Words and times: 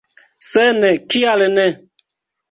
Se 0.47 0.63
ne, 0.77 0.89
kial 1.11 1.43
ne? 1.57 1.67